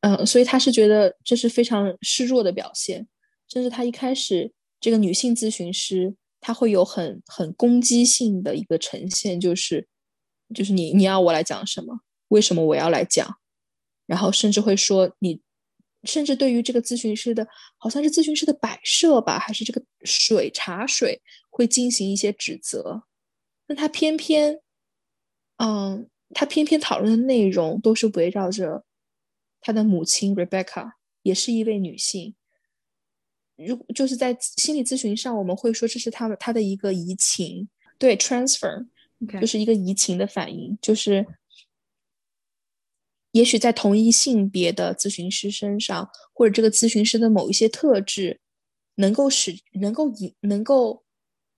[0.00, 3.06] 嗯，所以他是觉得这是非常示弱的表现，
[3.48, 9.86] 甚至他一开始这个女性咨询师，他会有很很攻击性的一个呈现，就是
[10.52, 12.00] 就是你你要我来讲什么？
[12.28, 13.38] 为什么我要来讲？
[14.06, 15.40] 然后甚至会说你，
[16.04, 23.02] 甚至对于这个咨询师的，好像是咨询师的摆设吧，还是这个水茶水，会进行一些指责。
[23.66, 24.60] 那他偏偏，
[25.56, 28.84] 嗯，他偏偏讨论的内容都是围绕着
[29.60, 32.36] 他的母亲 Rebecca，也是一位女性。
[33.56, 38.86] 如就是在心理咨询上，我们会说这是他们他的一个移情，对 transfer，
[39.40, 41.26] 就是一个移情的反应，就是。
[43.36, 48.40] 也许在同一性别的咨询师身上，或者这个咨询师的某一些特质，
[48.94, 51.04] 能够使能够引能够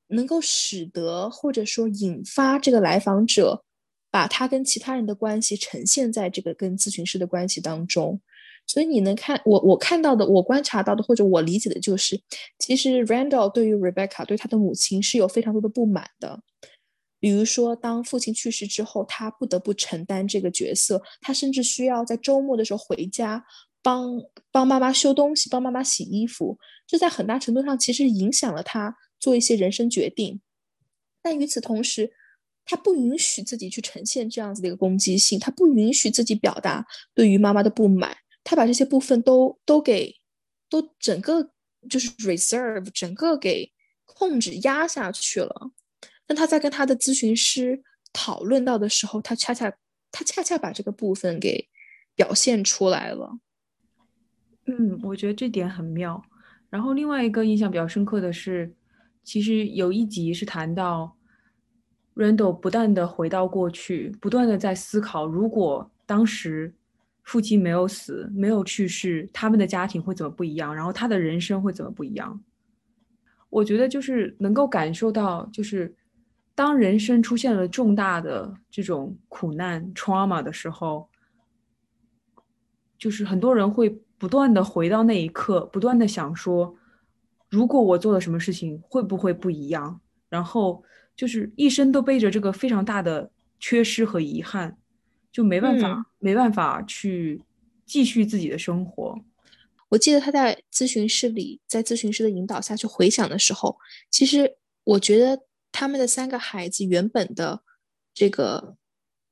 [0.09, 3.63] 能够使得或者说引发这个来访者
[4.11, 8.21] 把他跟其他人的关系呈现在这个跟咨询师的关系当中。
[8.67, 12.21] 所以你能看我我看到的，我观察到的，或者我理解的就是，
[12.59, 16.41] 其实 Randall 对于 Rebecca 对他的母亲是有非常多的不满的。
[17.21, 21.03] 比如说，当父亲去世之后，他不得不承担这个角色。
[21.21, 23.45] 他甚至需要在周末的时候回家，
[23.83, 24.21] 帮
[24.53, 26.59] 帮妈妈修东西，帮妈妈洗衣服。
[26.87, 30.41] 这在很大程度上其实影响了他做一些人生决定。
[31.21, 32.13] 但与此同时，
[32.65, 38.17] 他不允许自己去呈现这样子的一个攻击性，他不允许自己表达对于妈妈的不满。
[38.45, 40.15] 他把这些部分都都给
[40.71, 41.51] 都整个
[41.91, 43.73] 就是 reserve，整个给
[44.05, 45.73] 控制压下去了。
[46.29, 49.73] 但他在跟他的咨询师讨论到的时候，他恰恰
[50.13, 51.67] 他恰恰把这个部分给
[52.15, 53.39] 表现出来了。
[54.67, 56.23] 嗯，我觉得这点很妙。
[56.69, 58.71] 然后另外一个印象比较深刻的是，
[59.25, 61.17] 其实有一集是谈到
[62.15, 66.75] Randall 不断的回到过去，不断的在思考，如果当时
[67.23, 70.75] 父亲没有死，没有去世，他们的家庭会怎么不一样？
[70.75, 72.39] 然后他的人生会怎么不一样？
[73.49, 75.95] 我觉得就是能够感受到，就是。
[76.59, 81.09] 当人生出现了重大的这种苦难 trauma 的时候，
[82.99, 86.75] 就是很多人会不断的回到那一刻，不断的想说，
[87.49, 90.01] 如果我做了什么事情，会不会不一样？
[90.29, 90.83] 然后
[91.15, 94.77] 就是一生都背着这个非常大的缺失和遗憾，
[95.31, 97.41] 就没办法，没办法去
[97.87, 99.17] 继续自己的生活。
[99.91, 103.79] 我记得他在咨询室里，在咨询师的引导下去回想的时候，
[104.11, 105.47] 其实我觉得。
[105.79, 107.63] 他们的三个孩子原本的
[108.13, 108.77] 这个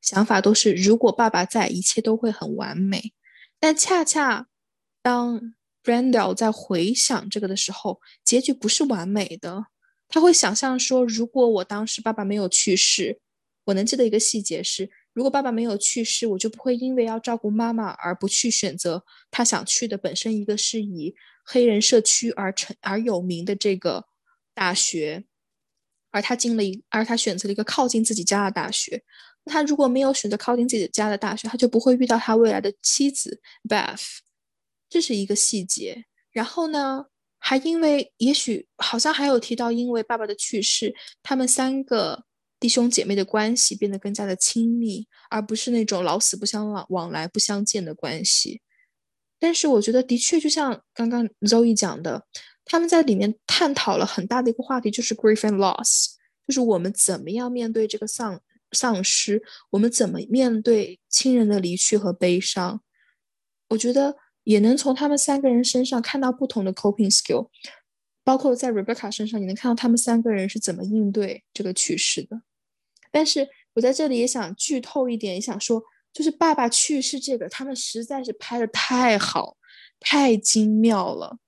[0.00, 3.12] 想法都是，如果爸爸在，一切都会很完美。
[3.58, 4.46] 但恰恰
[5.02, 9.66] 当 Randall 在回想这个的时候，结局不是完美的。
[10.06, 13.18] 他会想象说，如果我当时爸爸没有去世，
[13.64, 24.06] 我能记得一个细节是，如果爸爸没有去世，我就不会因为要照顾妈妈而不去选择他想去的，本身一个是以黑人社区而成而有名的这个
[24.54, 25.24] 大学。
[26.16, 29.02] 而他进了一，而他选择了一个靠近自己家的大学。
[29.44, 34.20] 他如果没有选择靠近自己家的大学，他就不会遇到他未来的妻子 Beth。
[34.88, 36.06] 这是一个细节。
[36.32, 37.04] 然后呢，
[37.38, 42.24] 还因为也许好像还有提到，因为爸爸的去世，他们三个
[42.58, 48.62] 弟兄姐妹的关系变得更加的亲密，而不是那种老死不相往往来不相见的关系。
[49.38, 52.24] 但是我觉得，的确就像刚刚 Zoe 讲的。
[52.68, 56.08] 他们在里面探讨了很大的一个话题，就是 grief and loss，
[56.48, 58.40] 就是我们怎么样面对这个丧
[58.72, 62.82] 丧失，我们怎么面对亲人的离去和悲伤。
[63.68, 67.48] 我觉得也能从他们三个人身上看到不同的 coping skill，
[68.24, 72.42] 包括在 Rebecca 身上，也能看到他们三个人是怎么应对这个去世的。
[73.12, 75.80] 但是我在这里也想剧透一点，也想说，
[76.12, 79.56] 就是爸爸去世这个，他们实在是拍的太好，
[80.00, 81.38] 太精妙了，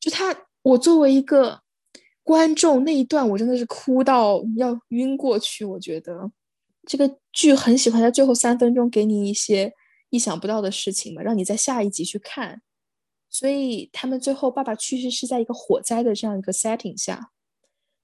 [0.00, 0.34] 就他。
[0.62, 1.60] 我作为一个
[2.22, 5.64] 观众，那一段我真的是哭到要晕过去。
[5.64, 6.30] 我觉得
[6.86, 9.72] 这个剧很喜欢在最后三分钟给你一些
[10.10, 12.62] 意想不到的事情嘛，让你在下一集去看。
[13.28, 17.30] 所以他们最后爸爸去世是在一个火灾的这样一个 setting 下，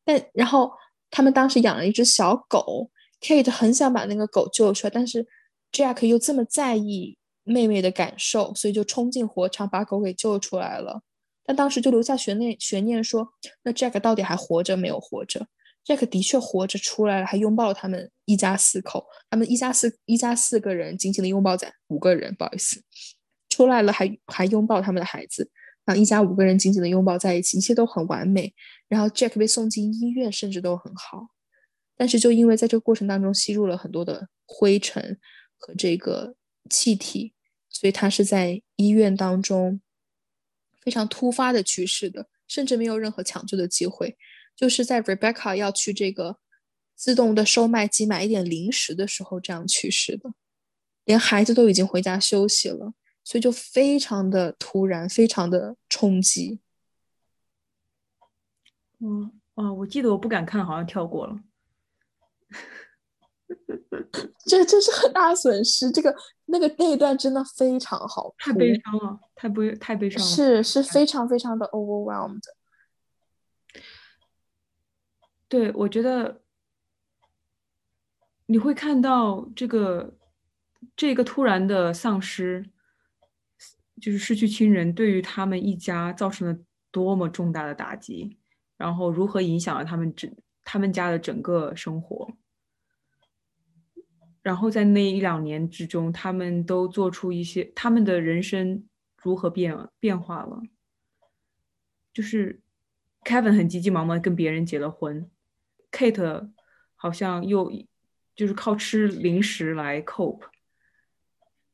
[0.04, 0.72] 但然后
[1.10, 2.90] 他们当时养了一只小狗
[3.20, 5.26] ，Kate 很想把那个狗救出来，但是
[5.70, 11.02] Jack 又这么在意妹妹的感受，所以就冲进火场把狗给救出来了。
[11.48, 13.26] 但当时就留下悬念，悬念说，
[13.62, 15.46] 那 Jack 到底还活着没有活着
[15.82, 19.06] ？Jack 的确活着出来了，还拥抱了他们一家四口。
[19.30, 22.82] 他们一家四一家四个人紧紧的拥抱在五个人，不好意思，
[23.48, 25.50] 出来了还还拥抱他们的孩子，
[25.86, 28.52] 然后一家五个人紧紧的拥抱在一起，一切都很完美。
[28.86, 31.28] 然后 Jack 被送进医院，甚至都很好。
[31.96, 35.18] 但是就因为在这个过程当中吸入了很多的灰尘
[35.56, 36.34] 和这个
[36.68, 37.32] 气体，
[37.70, 39.80] 所以他是在医院当中
[40.80, 44.16] 非常突发的去世的，甚至没有任何抢救的机会。
[44.56, 46.38] 就是在 Rebecca 要去这个
[46.94, 50.32] 自动的售卖机买一点零食的时候，这样去世的。
[51.04, 52.92] 连孩子都已经回家休息了，
[53.24, 56.60] 所以就非常的突然，非常的冲击。
[58.98, 61.40] 嗯，哦，我记得我不敢看，好像跳过了。
[64.46, 65.90] 这这是很大损失。
[65.90, 66.14] 这个
[66.46, 72.42] 那个那一段真的非常好，太悲伤了，太悲太悲伤了，是是非常非常的 overwhelmed。
[75.48, 76.42] 对，我觉得
[78.46, 80.14] 你会看到这个
[80.96, 82.70] 这个突然的丧失，
[84.00, 86.58] 就是失去亲人，对于他们一家造成了
[86.90, 88.38] 多么重大的打击，
[88.76, 90.30] 然后如何影响了他们整
[90.64, 92.30] 他们家的整个生活。
[94.48, 98.82] 然后在那一两年之中，他们都做出一些他们的人生
[99.18, 100.62] 如何变变化了，
[102.14, 102.58] 就是
[103.24, 105.30] Kevin 很急急忙忙跟别人结了婚。
[105.92, 106.50] Kate
[106.96, 107.70] 好像又
[108.34, 110.46] 就是靠吃零食来 cope，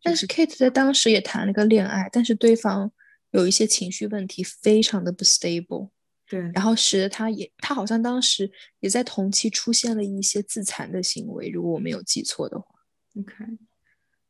[0.03, 2.91] 但是 Kate 在当时也谈了个恋爱，但是对方
[3.31, 5.91] 有一些情绪问题，非常的不 stable，
[6.29, 12.67] 对，然后使得他也他好像当时也在同期出现了一些自残的行为，如果我没有记错的话。
[13.19, 13.45] OK，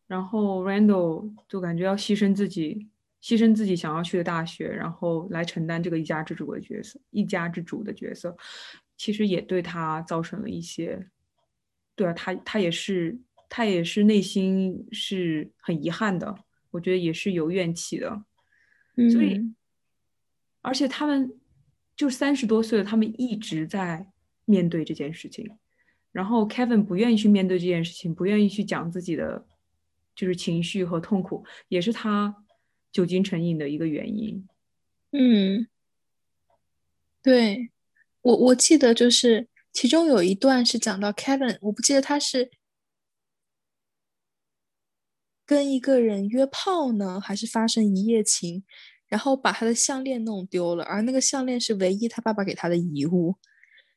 [0.07, 2.89] 然后 Randall 就感觉要牺牲自己，
[3.23, 8.37] 牺牲自己想要去的大学，然后来承担这个一家之主的角色，一家之主的角色。
[8.97, 11.09] 其实也对他造成了一些，
[11.97, 16.33] 对啊，他他也是他也是内心是很遗憾的，
[16.71, 18.25] 我觉得也是有怨气的，
[18.97, 19.53] 嗯所以，
[20.61, 21.33] 而且他们
[21.97, 24.07] 就三十多岁了，他们一直在
[24.45, 25.59] 面对这件事情，
[26.13, 29.47] 然后 Kevin 不愿意去面对这件事情，不愿意去讲自己的
[30.15, 32.45] 就是情绪和痛苦，也是他
[32.93, 34.47] 酒精成瘾的一个原因。
[35.13, 35.69] 嗯，
[37.23, 37.71] 对。
[38.23, 42.51] 我我记得就是其中有一段是讲到 Kevin，我不记得他是
[45.45, 48.65] 跟一个人约炮呢，还是发生一夜情，
[49.15, 53.37] 然后把他的项链弄丢了，而那个项链是唯一他爸爸给他的遗物，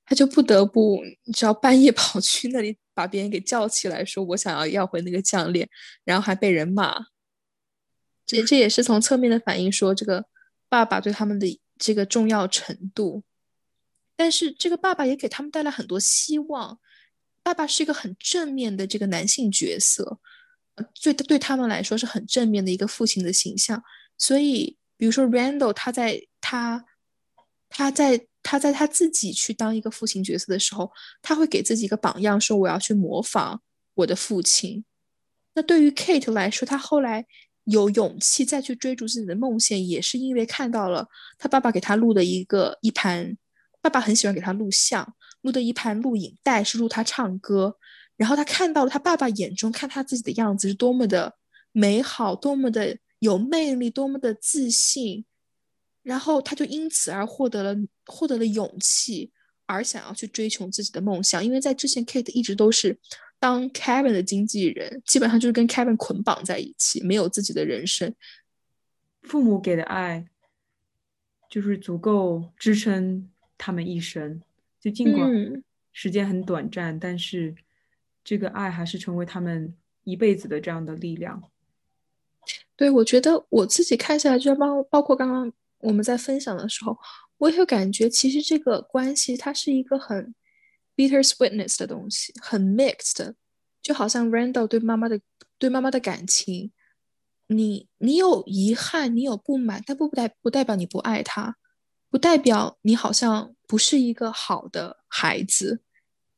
[0.06, 5.68] 他就不得不你只要半夜 跑去那里把别人给叫起来，说我想要要回那个项链，
[6.04, 7.08] 然后还被人骂。
[8.28, 10.28] 这这也是从侧面的反映说这个
[10.70, 13.24] 爸爸对他们的这个重要程度。
[14.16, 16.80] 但是这个爸爸也给他们带来很多希望，
[17.42, 20.20] 爸爸是一个很正面的这个男性角色，
[21.02, 23.84] 对对他们来说是很正面的一个父亲的形象。
[24.20, 26.84] 所以，比如说 Randall，他在他
[27.70, 33.62] 他在他在他自己去当一个父亲角色的时候，他会给自己一个榜样，说我要去模仿
[33.94, 34.84] 我的父亲。
[35.54, 37.26] 那对于 Kate 来说，他后来
[37.66, 41.08] 有勇气再去追逐自己的梦想，也是因为看到了
[41.38, 43.38] 他爸爸给他录的一个一盘。
[43.80, 47.78] 爸爸很喜欢给他录像，录的一盘录影带是录他唱歌，
[48.18, 51.36] 然后他看到了他爸爸眼中看他自己的样子是多么的
[51.72, 55.26] 美好，多么的有魅力，多么的自信，
[56.04, 57.76] 然后他就因此而获得了
[58.06, 59.32] 获得了勇气，
[59.66, 61.44] 而想要去追求自己的梦想。
[61.44, 62.98] 因为在之前，Kate 一直都是
[63.40, 68.14] 当 Kevin 的经纪人，基本上就是跟 Kevin 捆绑在一起，没有自己的人生。
[69.22, 70.28] 父母给的爱
[71.50, 73.30] 就是足够支撑。
[73.60, 74.40] 他们一生，
[74.80, 75.28] 就尽管
[75.92, 77.56] 时间很短暂，但是
[78.24, 81.42] 这个爱还是成为他们一辈子的这样的力量。
[82.78, 86.98] 对，我觉得我自己看下来，就包包括刚刚我们在分享的时候，
[87.40, 90.34] 我也有感觉，其实这个关系它是一个很
[90.96, 93.34] bitter sweetness 的东西，很 mixed，
[93.82, 95.19] 就好像 Randall 对妈妈的
[95.58, 96.71] 对妈妈的感情，
[97.48, 101.58] 你你有遗憾，你有不满，但不代不代表你不爱他。
[102.10, 105.82] 不代表你好像不是一个好的孩子，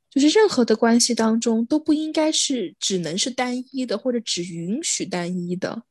[0.09, 5.83] 就是任何的关系当中都不应该是只能是单一的，或者只允许单一的。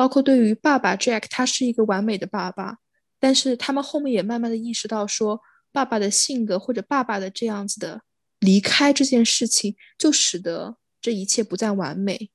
[0.00, 2.78] 包括对于爸爸 Jack，他是一个完美的爸爸，
[3.18, 5.42] 但是他们后面也慢慢的意识到，说
[5.72, 8.00] 爸爸的性格或者爸爸的这样子的
[8.38, 12.30] 离开这件事情，就使得这一切不再完美，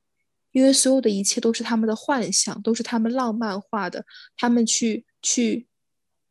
[0.51, 4.05] 因为所有的一切都是他们的幻想，都是他们浪漫化的，
[4.37, 5.67] 他们去去。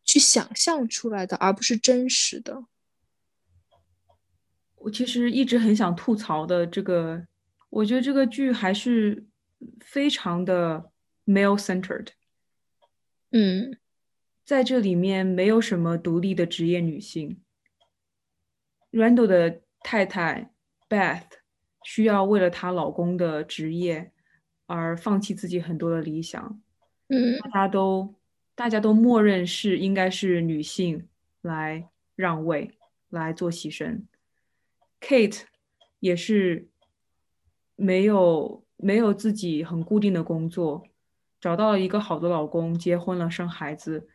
[0.06, 2.66] 去想象出来的，而不是真实的。
[4.76, 7.26] 我其实一直很想吐槽的这个，
[7.70, 9.24] 我觉得这个剧还是
[9.80, 10.90] 非常的
[11.26, 12.08] male centered。
[13.30, 13.76] 嗯，
[14.44, 17.40] 在这里面没有什么独立的职业女性。
[18.92, 20.52] Randall 的太太
[20.88, 21.24] Beth
[21.82, 24.12] 需要为了她老公的职业
[24.66, 26.60] 而放弃自己很多的理想。
[27.08, 28.14] 嗯，大家都
[28.54, 31.08] 大家都默认是应该是女性
[31.42, 32.70] 来让位
[33.10, 34.02] 来做牺牲。
[35.00, 35.42] Kate
[35.98, 36.68] 也是
[37.74, 40.86] 没有没有自己很固定的工作，
[41.44, 44.08] 找到了一个好的老公，结婚了，生孩子。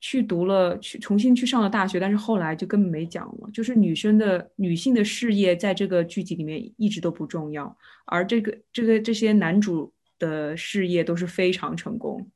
[0.00, 3.50] 去读了，去重新去上了大学，但是后来就根本没讲了。
[3.52, 12.30] 就是女生的女性的事业在这个剧集里面一直都不重要，而这个这个这些男主的事业都是非常成功，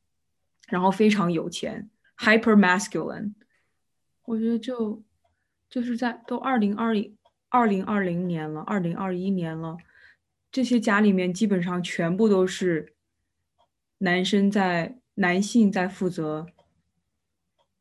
[0.69, 3.35] 然后非常有钱，hyper masculine。
[4.25, 5.01] 我觉得就
[5.71, 7.17] 就是在都二零二零
[7.49, 9.77] 二零二零年了，二零二一年了，
[10.51, 12.92] 这些家里面基本上全部都是
[14.03, 16.47] 男生在男性在负责。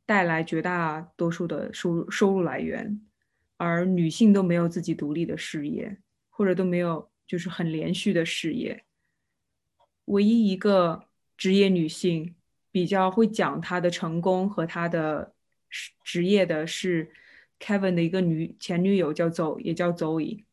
[0.04, 3.00] 带来绝大多数的收入收入来源，
[3.56, 6.00] 而女性都没有自己独立的事业，
[6.30, 8.84] 或者都没有就是很连续的事业。
[10.06, 11.06] 唯一一个
[11.38, 12.36] 职业女性
[12.72, 15.34] 比较会讲她的成功和她的
[16.04, 17.10] 职业的是
[17.58, 20.44] Kevin 的一个女前女友叫邹，也叫 Zoe。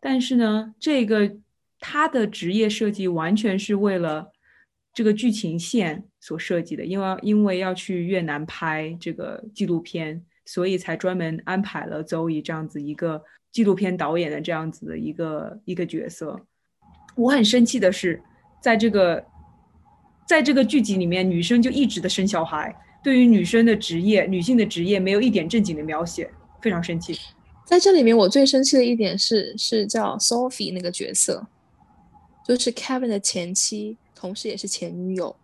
[0.00, 1.36] 但是呢，这个
[1.78, 4.32] 她的职业设计完全是为了。
[4.94, 13.20] 这个剧情线所设计的，因为因为要去越南拍这个纪录片，所以才专门安排了邹乙这样子一个
[13.50, 16.40] 纪录片导演的这样子的一个一个角色。
[17.16, 18.22] 我很生气的是，
[18.62, 19.24] 在这个
[20.28, 22.72] 在这个剧集里面，女生就一直的生小孩，
[23.02, 26.30] 对于女生的职业、女性的职业没有一点正经的描写，
[26.62, 27.18] 非常生气。
[27.66, 31.46] 在这里面，我最生气的一点是，是叫 Sophie 那个角色，
[32.46, 33.96] 就是 Kevin 的前妻。
[34.24, 35.36] 同时也是前女友，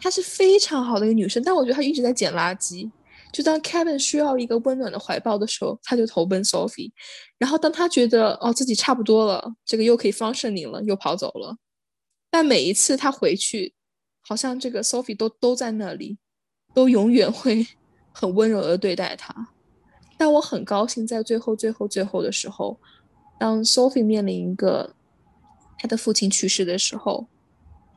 [0.00, 2.90] 她是非常好的一个女生，但我觉得她一直在捡垃圾。
[3.32, 6.90] 就当 Kevin 需要一个温暖的怀抱的时候，他就投奔 Sophie；
[7.38, 11.56] 然后当他觉得哦自己差不多了，这个又可以 functioning 了，又跑走了。
[12.30, 13.72] 但每一次他回去，
[14.22, 16.18] 好像这个 Sophie 都都在那里，
[16.74, 17.64] 都永远会
[18.10, 19.50] 很温柔的对待他。
[20.18, 22.80] 但我很高兴，在最后、最后、最后的时候，
[23.38, 24.94] 当 Sophie 面临一个
[25.78, 27.28] 他的父亲去世的时候。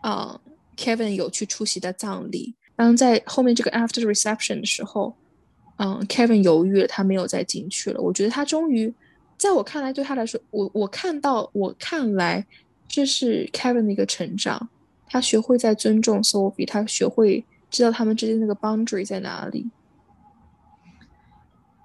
[0.01, 0.39] 啊
[0.77, 2.55] ，Kevin 有去出席的葬礼。
[2.75, 5.13] 当在后面这个 after reception 的时候，
[5.77, 7.99] 嗯，Kevin 犹豫了，他没有再进去了。
[7.99, 8.93] 我觉得他终于，
[9.37, 12.45] 在我看来，对他来说，我我看到，我看来，
[12.87, 14.69] 这是 Kevin 的一个成长。
[15.07, 19.69] 他学会在尊重 Sophie，他学会知道他们之间那个 boundary 在哪里。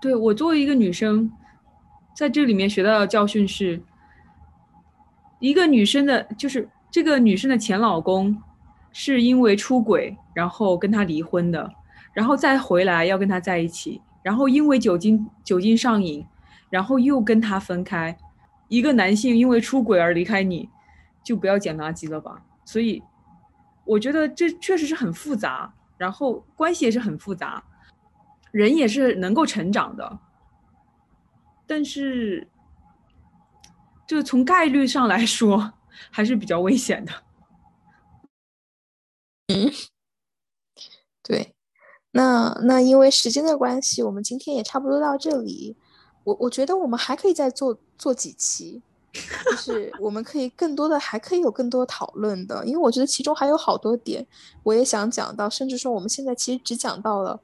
[0.00, 1.32] 对我作为一个女生，
[2.14, 3.82] 在这里面学到的教训是，
[5.40, 6.68] 一个女生的，就是。
[6.94, 8.40] 这个女生的前老公
[8.92, 11.68] 是因为出轨，然后跟她离婚的，
[12.12, 16.24] 然后再回来要跟她在一起，然后因为酒精酒精上瘾，
[16.70, 18.16] 然后又跟她分开。
[18.68, 20.68] 一个男性因为出轨而离开你，
[21.24, 22.40] 就不要捡垃圾了吧。
[22.64, 23.02] 所以
[23.84, 27.60] 我觉得这确实是很复杂，然后关系也是很复杂，
[28.52, 30.20] 人也是能够成长的，
[31.66, 32.46] 但是
[34.06, 35.72] 就从概率上来说。
[36.10, 37.12] 还是比较危险的。
[39.48, 39.70] 嗯，
[41.22, 41.54] 对，
[42.12, 45.76] 那那因为时间的关系，我们今天也差不多到这里。
[46.24, 48.80] 我我觉得我们还可以再做做几期，
[49.44, 54.26] 就是我们可以更多的还可以有更多讨论的，因为我觉得其中还有好多点
[54.62, 57.38] 我也想讲到，甚至说我们现在其实只讲到了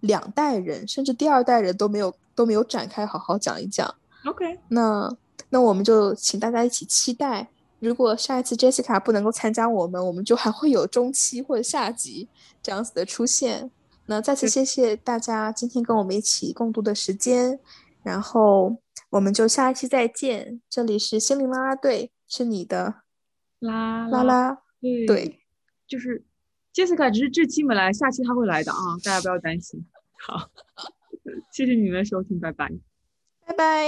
[0.00, 3.94] 两代人，甚至第二代人都没有都没有展开好好讲一讲。
[4.26, 5.10] OK，那
[5.48, 7.48] 那我们就请大家一起期待。
[7.86, 12.28] 如果下一次 Jessica 不能够参加我们，我们就还会有中期或者下集
[12.60, 13.70] 这样子的出现。
[14.06, 17.60] 那再次谢谢大家今天跟我们一起共度的时间，
[18.02, 18.76] 然后
[19.10, 20.60] 我们就下一期再见。
[20.68, 23.02] 这里是心灵啦啦队，是你的
[23.60, 24.58] 啦啦啦，
[25.06, 25.40] 对，
[25.86, 26.24] 就是
[26.74, 29.86] Jessica 只是这期没来，下期他会来的啊，大家不要担心。
[30.18, 30.50] 好，
[31.52, 32.68] 谢谢你们的收听，拜拜，
[33.46, 33.86] 拜拜。